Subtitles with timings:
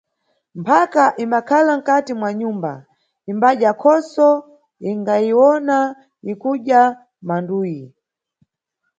[0.59, 2.71] Mphaka imbakhala nkati mwa nyumba,
[3.31, 4.27] imbadya khoso
[4.89, 5.77] ingayiwona
[6.31, 6.81] ikudya
[7.27, 7.81] manduyi.